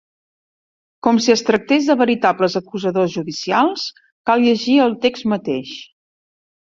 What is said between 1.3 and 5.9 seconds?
es tractés de veritables acusadors judicials, cal llegir el text mateix.